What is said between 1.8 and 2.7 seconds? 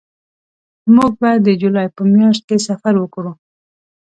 په میاشت کې